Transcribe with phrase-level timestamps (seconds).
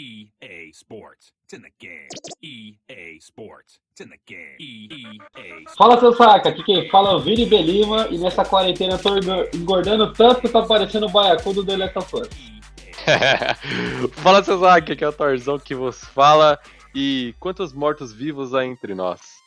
[0.00, 1.32] EA Sports.
[1.44, 2.08] It's in the game.
[2.42, 3.80] EA Sports.
[3.92, 4.56] It's in the game.
[4.58, 5.76] EA Sports.
[5.76, 9.16] Fala seu saca, aqui quem fala é o Vini Belima e nessa quarentena eu tô
[9.54, 12.28] engordando tanto que tá parecendo o baiacu do Us.
[14.22, 16.58] fala seu saca, aqui é o Torzão que vos fala
[16.94, 19.39] e quantos mortos vivos há entre nós?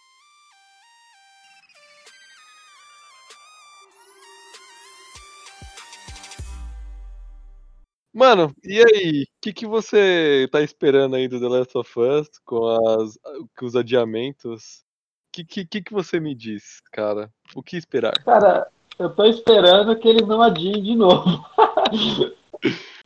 [8.13, 9.23] Mano, e aí?
[9.23, 13.17] O que, que você tá esperando aí do The Last of Us com, as,
[13.57, 14.83] com os adiamentos?
[15.27, 17.31] O que, que, que você me diz, cara?
[17.55, 18.13] O que esperar?
[18.23, 18.67] Cara,
[18.99, 21.43] eu tô esperando que eles não adiem de novo.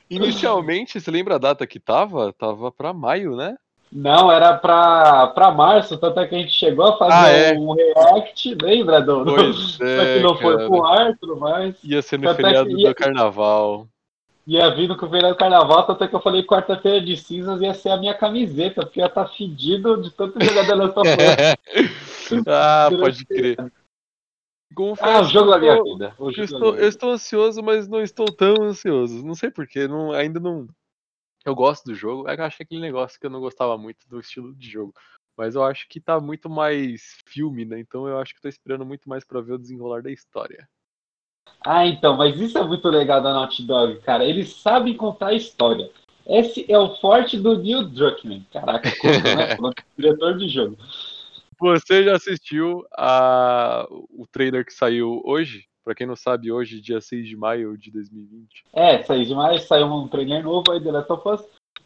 [0.10, 2.34] Inicialmente, você lembra a data que tava?
[2.34, 3.56] Tava pra maio, né?
[3.90, 7.54] Não, era pra, pra março, tanto é que a gente chegou a fazer ah, é?
[7.54, 11.82] um react, lembra, do, pois é, Só que não foi pro ar tudo mais.
[11.82, 12.90] Ia ser no tanto é feriado é ia...
[12.90, 13.88] do carnaval
[14.48, 17.74] ia vindo com o feriado do carnaval, até que eu falei quarta-feira de cinzas ia
[17.74, 22.48] ser a minha camiseta, porque ia estar tá fedido de tanto Last of Us.
[22.48, 23.58] ah, pode crer.
[24.74, 26.16] Confesso ah, o jogo da minha vida.
[26.18, 29.26] Eu estou, eu estou, ansioso, mas não estou tão ansioso.
[29.26, 30.68] Não sei porquê, não, ainda não.
[31.46, 32.30] Eu gosto do jogo.
[32.30, 34.94] É que eu achei aquele negócio que eu não gostava muito do estilo de jogo.
[35.36, 37.80] Mas eu acho que tá muito mais filme, né?
[37.80, 40.68] Então eu acho que tô esperando muito mais para ver o desenrolar da história.
[41.66, 44.24] Ah, então, mas isso é muito legal da Naughty Dog, cara.
[44.24, 45.90] Eles sabem contar a história.
[46.26, 48.46] Esse é o forte do Neil Druckmann.
[48.52, 49.74] Caraca, como, né?
[49.98, 50.78] diretor de jogo.
[51.60, 53.88] Você já assistiu a...
[53.90, 55.66] o trailer que saiu hoje?
[55.84, 58.66] Pra quem não sabe, hoje, dia 6 de maio de 2020.
[58.74, 61.42] É, 6 de maio saiu um trailer novo aí do Last of Us.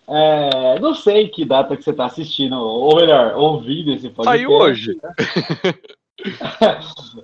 [0.07, 4.39] É, não sei que data que você tá assistindo, ou melhor, ouvindo esse podcast.
[4.39, 4.99] Saiu hoje.
[5.01, 5.73] Né?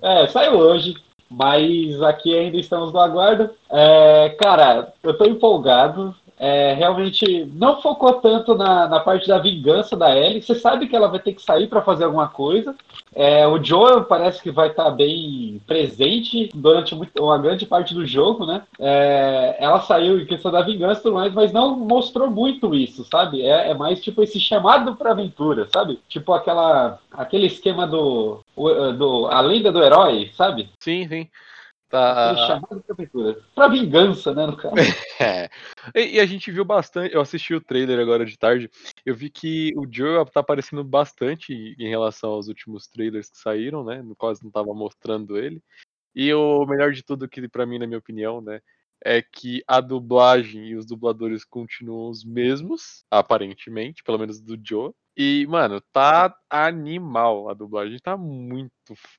[0.02, 0.94] é, saiu hoje.
[1.30, 3.50] Mas aqui ainda estamos no aguardo.
[3.70, 6.14] É, cara, eu tô empolgado.
[6.38, 10.42] É, realmente não focou tanto na, na parte da vingança da Ellie.
[10.42, 12.74] Você sabe que ela vai ter que sair para fazer alguma coisa.
[13.14, 17.92] É, o Joel parece que vai estar tá bem presente durante muito, uma grande parte
[17.94, 18.62] do jogo, né?
[18.78, 23.04] É, ela saiu em questão da vingança e tudo mais, mas não mostrou muito isso,
[23.04, 23.42] sabe?
[23.42, 25.98] É, é mais tipo esse chamado para aventura, sabe?
[26.08, 30.68] Tipo aquela, aquele esquema do, do a lenda do herói, sabe?
[30.78, 31.28] Sim, sim.
[31.88, 32.36] Tá...
[32.46, 33.42] Chamado de.
[33.54, 34.74] Pra vingança, né, no caso.
[35.20, 35.48] é.
[35.94, 37.14] E, a gente viu bastante.
[37.14, 38.70] Eu assisti o trailer agora de tarde.
[39.06, 43.82] Eu vi que o Joe tá aparecendo bastante em relação aos últimos trailers que saíram,
[43.82, 44.02] né?
[44.02, 45.62] No qual não tava mostrando ele.
[46.14, 48.60] E o melhor de tudo, que para mim, na minha opinião, né?
[49.02, 54.92] É que a dublagem e os dubladores continuam os mesmos, aparentemente, pelo menos do Joe.
[55.18, 57.98] E, mano, tá animal a dublagem.
[57.98, 58.70] Tá muito,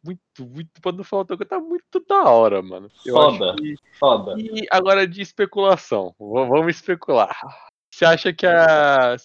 [0.02, 0.82] muito, muito.
[0.82, 2.90] Pra não falar outra coisa, tá muito da hora, mano.
[3.06, 3.76] Eu foda, que...
[4.00, 4.36] foda.
[4.40, 6.16] E agora de especulação.
[6.18, 7.38] Vamos especular.
[7.92, 9.18] Você acha que a, a,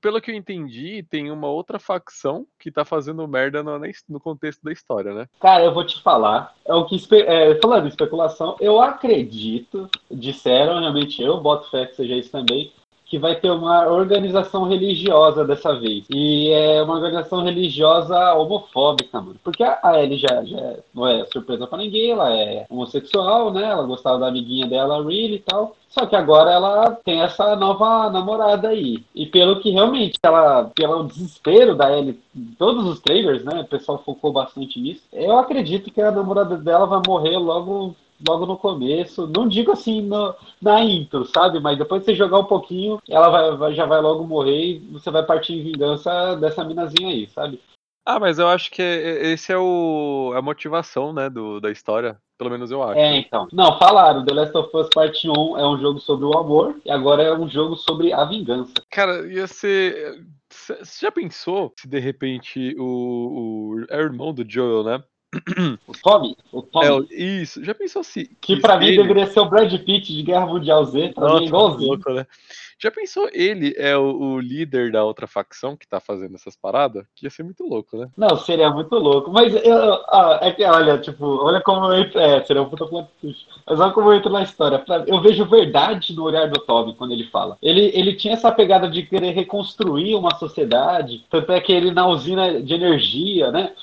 [0.00, 3.72] Pelo que eu entendi, tem uma outra facção que tá fazendo merda no,
[4.08, 5.26] no contexto da história, né?
[5.40, 6.54] Cara, eu vou te falar.
[6.64, 11.96] É o que é, falando em especulação, eu acredito, disseram, realmente eu boto fé que
[11.96, 12.72] seja isso também,
[13.10, 16.06] que vai ter uma organização religiosa dessa vez.
[16.08, 19.34] E é uma organização religiosa homofóbica, mano.
[19.42, 23.64] Porque a Ellie já, já não é surpresa para ninguém, ela é homossexual, né?
[23.64, 25.74] Ela gostava da amiguinha dela, Reed e tal.
[25.88, 29.04] Só que agora ela tem essa nova namorada aí.
[29.12, 32.20] E pelo que realmente ela, pelo desespero da Ellie
[32.56, 33.62] todos os trailers, né?
[33.62, 35.02] O pessoal focou bastante nisso.
[35.12, 39.26] Eu acredito que a namorada dela vai morrer logo logo no começo.
[39.26, 41.60] Não digo assim no, na intro, sabe?
[41.60, 44.78] Mas depois que você jogar um pouquinho, ela vai, vai, já vai logo morrer e
[44.92, 47.60] você vai partir em vingança dessa minazinha aí, sabe?
[48.04, 52.18] Ah, mas eu acho que esse é o, a motivação, né, do, da história.
[52.40, 52.98] Pelo menos eu acho.
[52.98, 53.46] É, então.
[53.52, 54.24] Não, falaram.
[54.24, 57.34] The Last of Us Part 1 é um jogo sobre o amor e agora é
[57.34, 58.72] um jogo sobre a vingança.
[58.90, 60.24] Cara, ia ser.
[60.50, 62.84] Você já pensou se de repente o,
[63.76, 63.84] o.
[63.90, 65.04] É o irmão do Joel, né?
[65.86, 66.36] O Tommy?
[66.52, 67.06] O Tommy.
[67.10, 68.26] É, isso, já pensou assim?
[68.40, 68.96] Que pra mim ele...
[68.96, 71.88] deveria ser o Brad Pitt de Guerra Mundial Z, pra Nossa, mim é igualzinho.
[71.88, 72.26] Louco, né?
[72.82, 77.04] Já pensou ele é o, o, líder da outra facção que tá fazendo essas paradas?
[77.14, 78.08] Que ia ser muito louco, né?
[78.16, 79.30] Não, seria muito louco.
[79.30, 82.18] Mas eu, ah, é que, olha, tipo, olha como eu entro.
[82.18, 82.88] É, seria um puta
[83.66, 84.82] Mas olha como eu entro na história.
[85.06, 87.58] Eu vejo verdade no olhar do Tommy quando ele fala.
[87.60, 91.26] Ele, ele tinha essa pegada de querer reconstruir uma sociedade.
[91.28, 93.74] Tanto é que ele na usina de energia, né?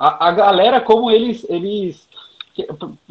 [0.00, 2.08] A, a galera, como eles, eles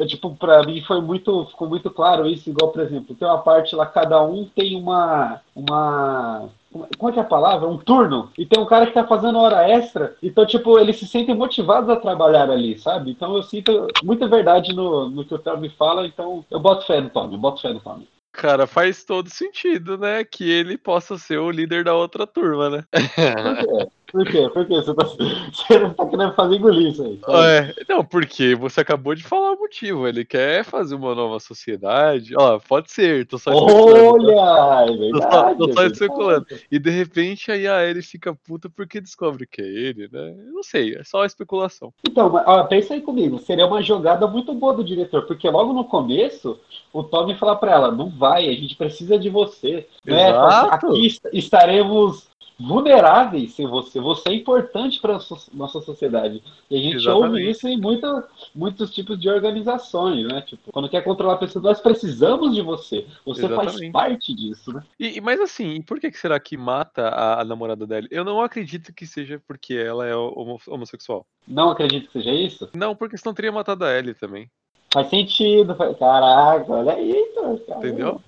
[0.07, 3.75] tipo, para mim foi muito, ficou muito claro isso, igual, por exemplo, tem uma parte
[3.75, 6.49] lá, cada um tem uma, uma,
[6.97, 7.67] como é que é a palavra?
[7.67, 8.31] Um turno.
[8.37, 10.15] E tem um cara que tá fazendo hora extra.
[10.21, 13.11] Então, tipo, eles se sentem motivados a trabalhar ali, sabe?
[13.11, 16.99] Então eu sinto muita verdade no, no que o Tommy fala, então eu boto fé
[16.99, 18.07] no Tommy, eu boto fé no Tommy.
[18.31, 20.23] cara, faz todo sentido, né?
[20.23, 22.83] Que ele possa ser o líder da outra turma, né?
[24.11, 24.49] Por quê?
[24.49, 24.75] Por quê?
[24.75, 25.03] Você, tá,
[25.53, 27.19] você não tá querendo fazer engolir isso aí.
[27.27, 30.07] É, não, porque você acabou de falar o motivo.
[30.07, 32.33] Ele quer fazer uma nova sociedade.
[32.37, 34.27] Ó, pode ser, tô só especulando.
[34.33, 35.57] Olha, é Tô só, verdade.
[35.57, 36.45] tô é só especulando.
[36.71, 40.35] E de repente aí a Ellie fica puta porque descobre que é ele, né?
[40.47, 41.93] Eu não sei, é só especulação.
[42.07, 43.39] Então, mas, ó, pensa aí comigo.
[43.39, 46.59] Seria uma jogada muito boa do diretor, porque logo no começo
[46.91, 49.87] o Tommy fala pra ela: não vai, a gente precisa de você.
[50.05, 50.29] Né?
[50.71, 52.27] Aqui est- estaremos
[52.59, 53.99] vulneráveis sem você.
[53.99, 55.19] Você é importante para
[55.53, 56.43] nossa sociedade.
[56.69, 57.25] E a gente Exatamente.
[57.25, 60.41] ouve isso em muita, muitos tipos de organizações, né?
[60.41, 63.05] Tipo, quando quer controlar a pessoa, nós precisamos de você.
[63.25, 63.91] Você faz Exatamente.
[63.91, 64.83] parte disso, né?
[64.99, 68.07] E, mas assim, e por que, será que mata a, a namorada dela?
[68.11, 71.25] Eu não acredito que seja porque ela é homo- homossexual.
[71.47, 72.69] Não acredito que seja isso?
[72.75, 74.49] Não, porque senão teria matado a Ellie também.
[74.91, 75.75] Faz sentido.
[75.75, 77.77] faz- Caraca, olha aí, cara.
[77.77, 78.21] Entendeu?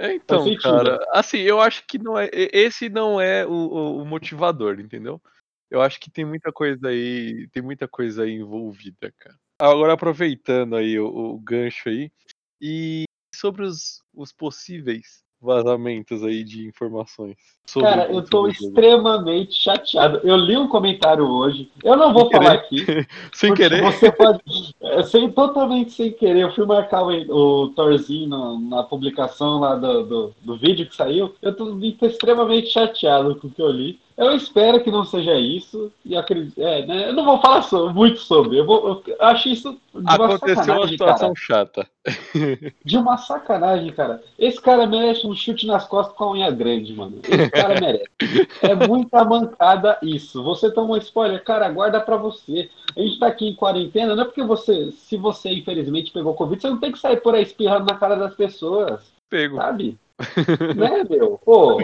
[0.00, 0.62] É, então, sentido.
[0.62, 2.30] cara, assim, eu acho que não é.
[2.32, 5.20] Esse não é o, o- o motivador, entendeu?
[5.70, 9.36] Eu acho que tem muita coisa aí, tem muita coisa aí envolvida, cara.
[9.60, 12.10] Agora aproveitando aí o, o gancho aí,
[12.58, 13.04] e
[13.34, 17.36] sobre os, os possíveis vazamentos aí de informações.
[17.80, 20.20] Cara, eu tô extremamente chateado.
[20.24, 21.70] Eu li um comentário hoje.
[21.84, 22.84] Eu não vou Sem falar aqui.
[23.32, 23.82] Sem querer.
[23.82, 24.40] Você pode.
[24.82, 26.42] é, Sem, totalmente sem querer.
[26.42, 30.96] Eu fui marcar o, o Thorzinho na, na publicação lá do, do, do vídeo que
[30.96, 31.34] saiu.
[31.40, 31.66] Eu tô,
[31.98, 34.00] tô extremamente chateado com o que eu li.
[34.20, 35.90] Eu espero que não seja isso.
[36.04, 36.60] E acredito.
[36.60, 38.58] É, né, eu não vou falar so- muito sobre.
[38.60, 41.34] Eu, vou, eu acho isso de uma Aconteceu uma sacanagem, situação cara.
[41.34, 41.86] chata.
[42.84, 44.22] De uma sacanagem, cara.
[44.38, 47.18] Esse cara merece um chute nas costas com a unha grande, mano.
[47.26, 48.04] Esse cara merece.
[48.60, 50.42] É muita mancada isso.
[50.44, 52.68] Você tomou spoiler, cara, guarda pra você.
[52.94, 56.60] A gente tá aqui em quarentena, não é porque você, se você infelizmente pegou Covid,
[56.60, 59.00] você não tem que sair por aí espirrando na cara das pessoas,
[59.30, 59.56] Pego.
[59.56, 59.96] sabe?
[60.76, 61.40] né, meu?
[61.42, 61.78] Pô,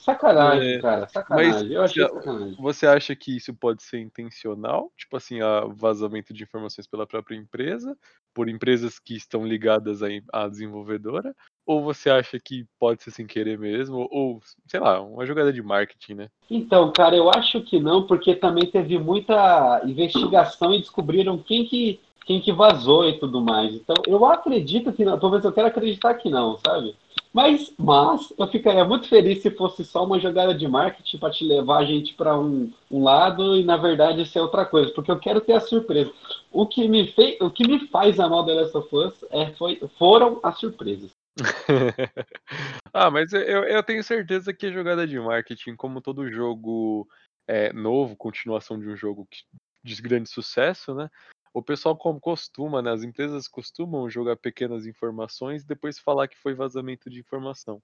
[0.00, 1.52] sacanagem, É, cara, sacanagem.
[1.52, 2.56] mas Eu achei já- sacanagem.
[2.58, 4.90] Você acha que isso pode ser intencional?
[4.96, 7.96] Tipo assim, a vazamento de informações pela própria empresa,
[8.34, 10.00] por empresas que estão ligadas
[10.32, 11.34] à, desenvolvedora?
[11.66, 14.08] Ou você acha que pode ser sem querer mesmo?
[14.10, 16.28] Ou, sei lá, uma jogada de marketing, né?
[16.50, 22.00] Então, cara, eu acho que não, porque também teve muita investigação e descobriram quem que,
[22.24, 23.74] quem que vazou e tudo mais.
[23.74, 26.96] Então, eu acredito que não, talvez eu quero acreditar que não, sabe?
[27.32, 31.44] Mas, mas eu ficaria muito feliz se fosse só uma jogada de marketing para te
[31.44, 35.18] levar a gente para um, um lado e na verdade ser outra coisa, porque eu
[35.18, 36.12] quero ter a surpresa.
[36.50, 39.52] O que me fez, o que me faz amar o The Last of Us é,
[39.52, 41.10] foi, foram as surpresas.
[42.92, 47.08] ah, mas eu, eu eu tenho certeza que a jogada de marketing, como todo jogo
[47.46, 49.44] é, novo, continuação de um jogo que-
[49.82, 51.08] de grande sucesso, né?
[51.52, 52.92] O pessoal como costuma, né?
[52.92, 57.82] As empresas costumam jogar pequenas informações e depois falar que foi vazamento de informação.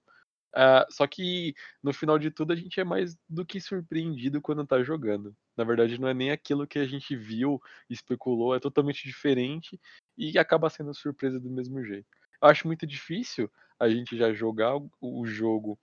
[0.55, 4.65] Ah, só que no final de tudo a gente é mais do que surpreendido quando
[4.67, 5.35] tá jogando.
[5.57, 9.79] Na verdade, não é nem aquilo que a gente viu, especulou, é totalmente diferente
[10.17, 12.07] e acaba sendo surpresa do mesmo jeito.
[12.41, 15.79] Eu acho muito difícil a gente já jogar o- jogo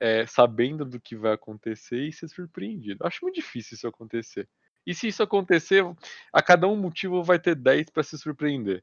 [0.00, 3.04] é, sabendo do que vai acontecer e ser surpreendido.
[3.06, 4.48] Acho muito difícil isso acontecer.
[4.88, 5.84] E se isso acontecer,
[6.32, 8.82] a cada um motivo vai ter 10 para se surpreender.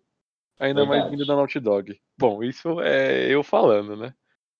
[0.59, 1.17] Ainda mais Verdade.
[1.17, 1.99] vindo da Naughty Dog.
[2.15, 4.13] Bom, isso é eu falando, né?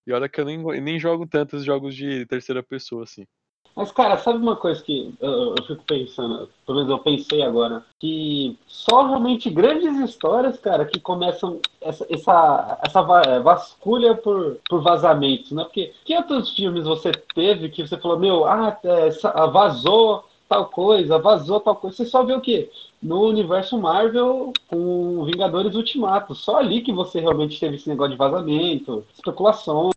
[0.08, 3.28] E olha que eu nem, nem jogo tantos jogos de terceira pessoa assim.
[3.76, 7.86] Mas, cara, sabe uma coisa que eu, eu fico pensando, pelo menos eu pensei agora,
[8.00, 14.82] que só realmente grandes histórias, cara, que começam essa, essa, essa é, vasculha por, por
[14.82, 15.64] vazamentos, né?
[15.64, 19.10] Porque que outros filmes você teve que você falou, meu, ah, é,
[19.52, 21.98] vazou tal coisa, vazou tal coisa.
[21.98, 22.70] Você só vê o quê?
[23.02, 26.34] No universo Marvel com Vingadores Ultimato.
[26.34, 29.94] Só ali que você realmente teve esse negócio de vazamento, especulações.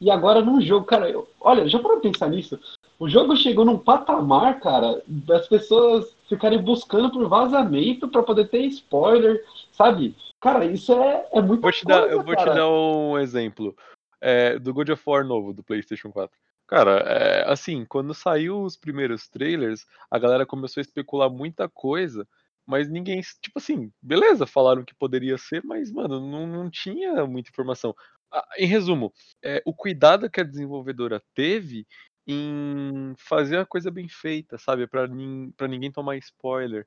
[0.00, 2.58] E agora num jogo, cara, eu, olha, já para pensar nisso?
[2.98, 8.62] O jogo chegou num patamar, cara, das pessoas ficarem buscando por vazamento para poder ter
[8.66, 10.14] spoiler, sabe?
[10.40, 13.74] Cara, isso é, é muito Vou te dar, eu vou te dar um exemplo
[14.20, 16.36] é, do God of War novo do PlayStation 4.
[16.68, 22.26] Cara, é, assim, quando saiu os primeiros trailers, a galera começou a especular muita coisa,
[22.66, 27.50] mas ninguém, tipo assim, beleza, falaram que poderia ser, mas, mano, não, não tinha muita
[27.50, 27.94] informação.
[28.32, 29.12] Ah, em resumo,
[29.44, 31.86] é, o cuidado que a desenvolvedora teve
[32.26, 34.86] em fazer a coisa bem feita, sabe?
[34.86, 36.86] Pra, nin, pra ninguém tomar spoiler.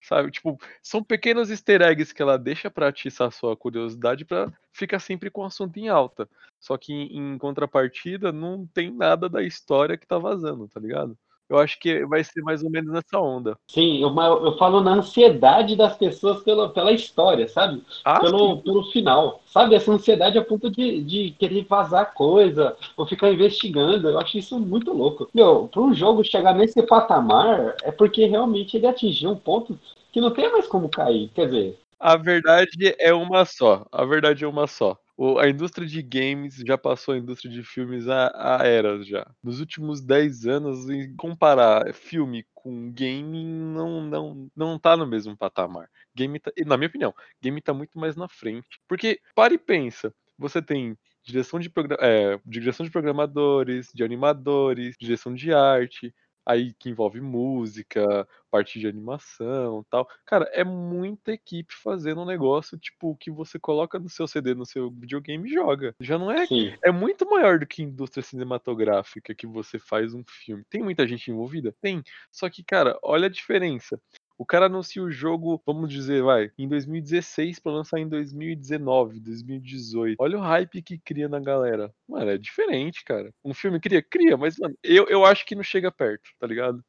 [0.00, 5.00] Sabe, tipo, são pequenos easter eggs que ela deixa pra atiçar sua curiosidade pra ficar
[5.00, 6.28] sempre com o assunto em alta.
[6.60, 11.18] Só que em, em contrapartida não tem nada da história que tá vazando, tá ligado?
[11.48, 13.56] Eu acho que vai ser mais ou menos nessa onda.
[13.66, 14.14] Sim, eu,
[14.44, 17.82] eu falo na ansiedade das pessoas pela, pela história, sabe?
[18.04, 19.40] Ah, pelo, pelo final.
[19.46, 19.74] Sabe?
[19.74, 24.08] Essa ansiedade a ponto de, de querer vazar coisa ou ficar investigando.
[24.08, 25.28] Eu acho isso muito louco.
[25.32, 29.78] Meu, para um jogo chegar nesse patamar, é porque realmente ele atingiu um ponto
[30.12, 31.30] que não tem mais como cair.
[31.34, 31.78] Quer dizer.
[31.98, 33.86] A verdade é uma só.
[33.90, 34.96] A verdade é uma só.
[35.20, 39.28] O, a indústria de games já passou a indústria de filmes há, há eras já.
[39.42, 45.90] Nos últimos 10 anos, comparar filme com game não, não, não tá no mesmo patamar.
[46.14, 48.80] Game tá, na minha opinião, game tá muito mais na frente.
[48.86, 55.34] Porque, para e pensa, você tem direção de, é, direção de programadores, de animadores, direção
[55.34, 56.14] de arte,
[56.48, 60.08] aí que envolve música, parte de animação tal.
[60.24, 64.64] Cara, é muita equipe fazendo um negócio, tipo, que você coloca no seu CD, no
[64.64, 65.94] seu videogame e joga.
[66.00, 66.46] Já não é.
[66.46, 66.74] Sim.
[66.82, 70.64] É muito maior do que indústria cinematográfica que você faz um filme.
[70.70, 71.74] Tem muita gente envolvida?
[71.82, 72.02] Tem.
[72.32, 74.00] Só que, cara, olha a diferença.
[74.38, 80.16] O cara anuncia o jogo, vamos dizer, vai, em 2016 para lançar em 2019, 2018.
[80.20, 81.92] Olha o hype que cria na galera.
[82.08, 83.34] Mano, é diferente, cara.
[83.44, 86.84] Um filme cria, cria, mas, mano, eu, eu acho que não chega perto, tá ligado?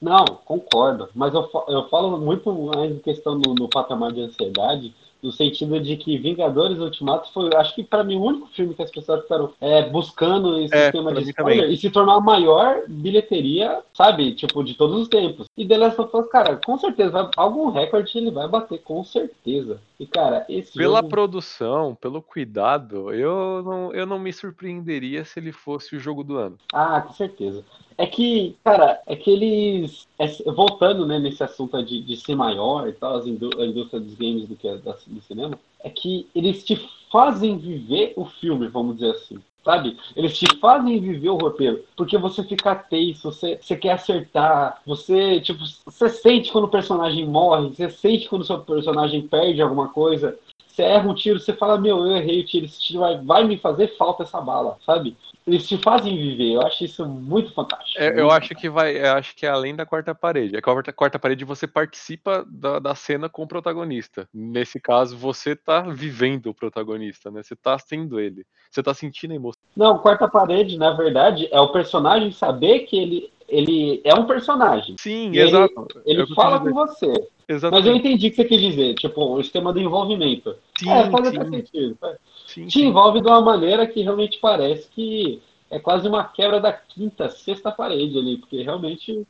[0.00, 1.08] Não, concordo.
[1.14, 5.96] Mas eu, eu falo muito mais em questão no patamar de ansiedade no sentido de
[5.96, 9.52] que Vingadores Ultimato foi, acho que para mim, o único filme que as pessoas ficaram
[9.60, 14.62] é, buscando esse é, sistema de spoiler e se tornar a maior bilheteria, sabe, tipo,
[14.62, 15.46] de todos os tempos.
[15.56, 19.02] E The Last of Us, cara, com certeza, vai, algum recorde ele vai bater, com
[19.04, 19.80] certeza.
[19.98, 21.08] E, cara, esse Pela jogo...
[21.08, 26.36] produção, pelo cuidado, eu não, eu não me surpreenderia se ele fosse o jogo do
[26.36, 26.58] ano.
[26.72, 27.64] Ah, com certeza.
[27.98, 30.06] É que, cara, é que eles.
[30.18, 34.48] É, voltando né, nesse assunto de, de ser maior e tal, a indústria dos games
[34.48, 36.76] do que a, do cinema, é que eles te
[37.10, 39.38] fazem viver o filme, vamos dizer assim.
[39.64, 39.96] Sabe?
[40.14, 41.84] Eles te fazem viver o roteiro.
[41.96, 47.26] Porque você fica tenso, você, você quer acertar, você, tipo, você sente quando o personagem
[47.26, 50.38] morre, você sente quando o seu personagem perde alguma coisa
[50.76, 53.44] você erra um tiro, você fala, meu, eu errei o tiro, esse tiro vai, vai
[53.44, 55.16] me fazer falta essa bala, sabe?
[55.46, 57.98] Eles te fazem viver, eu acho isso muito fantástico.
[57.98, 60.54] É, muito eu acho que vai, eu acho que é além da quarta parede.
[60.54, 64.28] É a quarta, quarta parede você participa da, da cena com o protagonista.
[64.34, 67.42] Nesse caso, você tá vivendo o protagonista, né?
[67.42, 68.44] Você tá sendo ele.
[68.70, 69.62] Você tá sentindo a emoção.
[69.74, 74.96] Não, quarta parede, na verdade, é o personagem saber que ele, ele é um personagem.
[74.98, 75.86] Sim, exato.
[76.04, 77.28] Ele, ele fala com você.
[77.48, 77.84] Exatamente.
[77.84, 80.56] Mas eu entendi o que você quis dizer, tipo, o esquema do envolvimento.
[80.78, 81.36] Sim, é, faz sim.
[81.36, 81.98] até sentido.
[82.46, 82.86] Sim, Te sim.
[82.86, 87.70] envolve de uma maneira que realmente parece que é quase uma quebra da quinta, sexta
[87.70, 89.26] parede ali, porque realmente.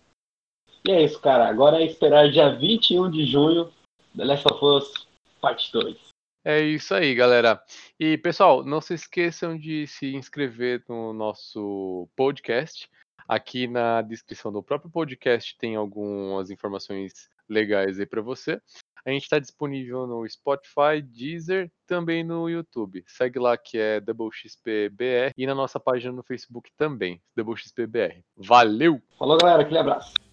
[0.87, 1.49] E é isso, cara.
[1.49, 3.71] Agora é esperar dia 21 de junho,
[4.17, 5.07] The Last of Us
[5.41, 5.97] Parte 2.
[6.45, 7.61] É isso aí, galera.
[7.99, 12.89] E, pessoal, não se esqueçam de se inscrever no nosso podcast.
[13.29, 17.13] Aqui na descrição do próprio podcast tem algumas informações
[17.49, 18.61] legais aí para você.
[19.05, 23.05] A gente está disponível no Spotify, Deezer, também no YouTube.
[23.07, 28.25] Segue lá que é DoubleXPBR e na nossa página no Facebook também, DoubleXPBR.
[28.37, 29.01] Valeu!
[29.17, 29.63] Falou, galera.
[29.63, 30.26] Aquele abraço.